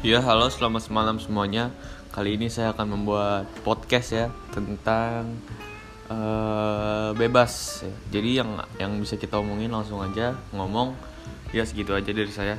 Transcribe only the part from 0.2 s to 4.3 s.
halo, selamat malam semuanya. Kali ini saya akan membuat podcast ya